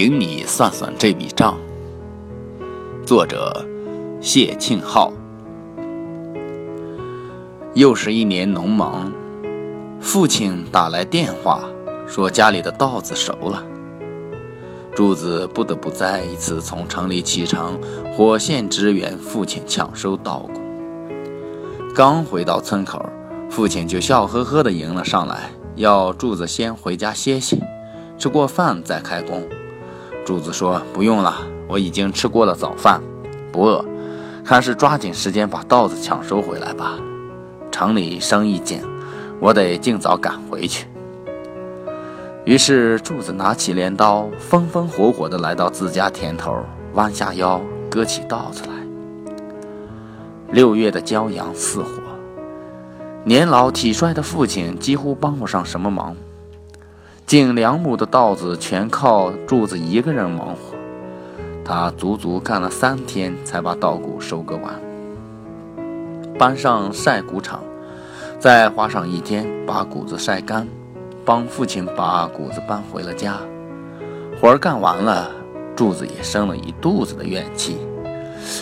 [0.00, 1.58] 请你算算这笔账。
[3.04, 3.66] 作者：
[4.20, 5.12] 谢庆浩。
[7.74, 9.12] 又是一年农忙，
[10.00, 11.62] 父亲打来电话
[12.06, 13.60] 说家里的稻子熟了，
[14.94, 17.76] 柱子不得不再一次从城里启程，
[18.14, 20.60] 火线支援父亲抢收稻谷。
[21.92, 23.04] 刚回到村口，
[23.50, 27.58] 父亲就笑呵呵地迎了上来，要柱子先回家歇歇，
[28.16, 29.42] 吃过饭再开工。
[30.28, 33.00] 柱子说：“不用了，我已经吃过了早饭，
[33.50, 33.82] 不饿。
[34.44, 36.98] 还是抓紧时间把稻子抢收回来吧。
[37.70, 38.82] 城里生意紧，
[39.40, 40.86] 我得尽早赶回去。”
[42.44, 47.58] 于是柱子拿起镰刀，风风火火地来到自家田头，弯下腰
[47.90, 48.74] 割起稻子来。
[50.52, 52.02] 六月的骄阳似火，
[53.24, 56.14] 年老体衰的父亲几乎帮不上什么忙。
[57.28, 60.74] 近两亩的稻子全靠柱子一个人忙活，
[61.62, 64.72] 他足足干了三天才把稻谷收割完。
[66.38, 67.62] 搬上晒谷场，
[68.38, 70.66] 再花上一天把谷子晒干，
[71.22, 73.36] 帮父亲把谷子搬回了家。
[74.40, 75.30] 活儿干完了，
[75.76, 77.76] 柱子也生了一肚子的怨气。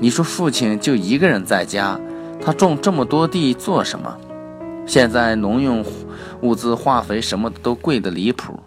[0.00, 1.96] 你说父亲就一个人在家，
[2.44, 4.18] 他种这么多地做什么？
[4.88, 5.84] 现在农用
[6.40, 8.58] 物资、化肥什么的都贵得离谱，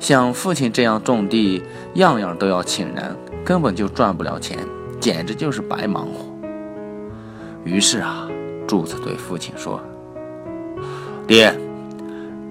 [0.00, 1.62] 像父亲这样种地，
[1.96, 3.14] 样样都要请人，
[3.44, 4.58] 根本就赚不了钱，
[4.98, 6.24] 简直就是白忙活。
[7.64, 8.26] 于是啊，
[8.66, 9.78] 柱子对父亲说
[11.28, 11.54] ：“爹，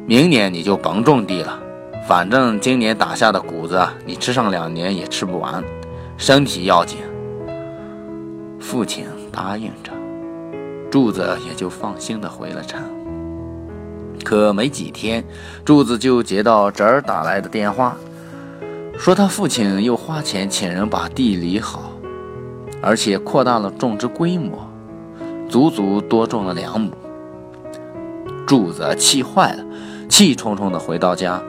[0.06, 1.60] 明年你就甭种地了，
[2.08, 5.64] 反正今年打下的谷子，你吃上两年也吃不完，
[6.18, 7.00] 身体要紧。”
[8.62, 9.92] 父亲答应着。
[10.92, 12.82] 柱子也就放心的回了城。
[14.24, 15.24] 可没几天，
[15.66, 17.96] 柱子就接到侄儿打来的电话，
[18.98, 21.92] 说他父亲又花钱请人把地理好，
[22.82, 24.68] 而且扩大了种植规模，
[25.50, 26.92] 足足多种了两亩。
[28.46, 29.64] 柱子气坏了，
[30.10, 31.42] 气冲冲的回到家。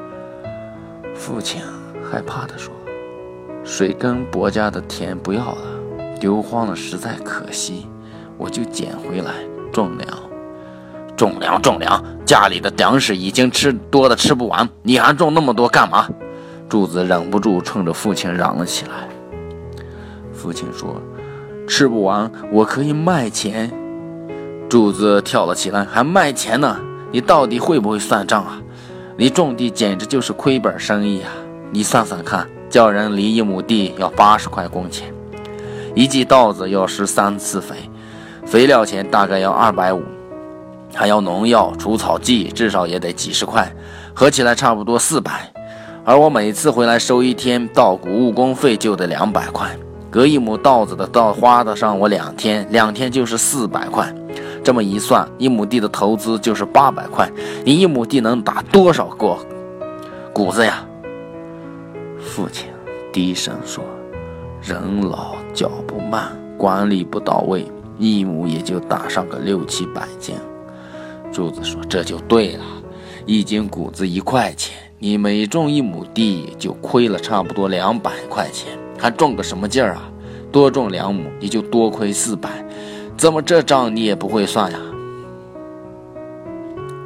[1.14, 1.60] 父亲
[2.08, 2.72] 害怕的说
[3.64, 5.62] ：“水根伯家的田不要了，
[6.20, 7.88] 丢荒了，实在可惜。”
[8.38, 9.32] 我就捡回来
[9.72, 10.18] 种粮，
[11.16, 16.08] 种粮种粮，家里的粮食已经吃多的吃不完，你还种那么多干嘛？
[16.68, 19.08] 柱子忍不住冲着父亲嚷了起来。
[20.32, 21.00] 父亲说
[21.68, 23.70] ：“吃不完，我可以卖钱。”
[24.68, 26.78] 柱子跳了起来：“还卖钱呢？
[27.10, 28.58] 你到底会不会算账啊？
[29.18, 31.30] 你种地简直就是亏本生意啊！
[31.70, 35.12] 你算算看，叫人犁一亩地要八十块工钱，
[35.94, 37.76] 一季稻子要施三次肥。”
[38.52, 40.02] 肥料钱大概要二百五，
[40.94, 43.66] 还要农药、除草剂，至少也得几十块，
[44.12, 45.50] 合起来差不多四百。
[46.04, 49.74] 而我每次回来收一天稻谷，误工费就得两百块，
[50.10, 54.14] 隔一亩稻子的稻花的上我两天，两天就是四百块。
[54.62, 57.26] 这么一算，一亩地的投资就是八百块。
[57.64, 59.34] 你一亩地能打多少个
[60.34, 60.84] 谷子呀？
[62.20, 62.68] 父亲
[63.14, 63.82] 低声说
[64.60, 67.66] ：“人老脚不慢，管理不到位。”
[67.98, 70.34] 一亩也就打上个六七百斤，
[71.32, 72.64] 柱子说：“这就对了，
[73.26, 80.10] 一斤谷子一块钱，你每种一亩地就亏了差不多两百块钱，还种个什么劲儿啊？
[80.50, 82.50] 多种两亩你就多亏四百，
[83.16, 84.78] 怎么这账你也不会算呀？”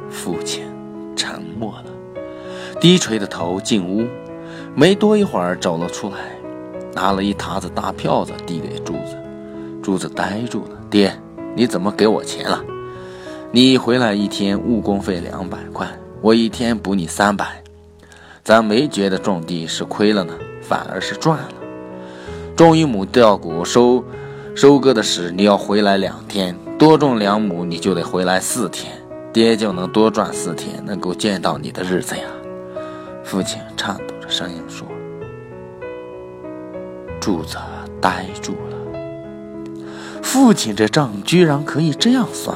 [0.09, 0.63] 父亲
[1.15, 1.85] 沉默了，
[2.79, 4.07] 低垂着头进屋，
[4.73, 6.15] 没多一会儿走了出来，
[6.93, 9.17] 拿了一沓子大票子递给柱子，
[9.87, 10.71] 柱子呆住了。
[10.89, 11.17] 爹，
[11.55, 12.61] 你怎么给我钱了？
[13.53, 15.87] 你回来一天误工费两百块，
[16.19, 17.63] 我一天补你三百，
[18.43, 21.47] 咱没觉得种地是亏了呢，反而是赚了。
[22.53, 24.03] 种一亩稻谷收
[24.53, 28.91] 收割的时，你要回来两天；多种两亩，你就得回来四天，
[29.31, 32.23] 爹就能多赚四天，能够见到你的日子呀。
[33.23, 34.85] 父亲颤抖着声音说
[37.21, 37.55] ：“柱子
[38.01, 38.75] 呆住了。”
[40.21, 42.55] 父亲这账居然可以这样算，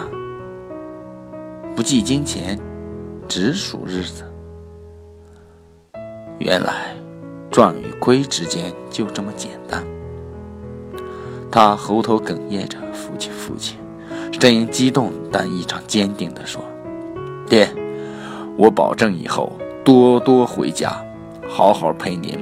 [1.76, 2.60] 不计金钱，
[3.28, 4.24] 只数日子。
[6.38, 6.96] 原来
[7.50, 9.84] 赚与亏之间就这么简单。
[11.52, 13.78] 他喉头哽咽着：“父亲，父亲！”
[14.40, 16.62] 声音激动但异常坚定地说
[17.48, 17.70] ：“爹，
[18.58, 19.52] 我保证以后
[19.84, 20.96] 多多回家，
[21.48, 22.38] 好好陪您，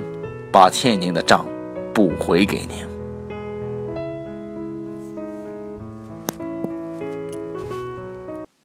[0.52, 1.46] 把欠您的账
[1.94, 2.88] 补回给您。”